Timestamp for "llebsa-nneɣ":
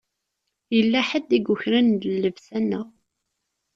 2.19-2.87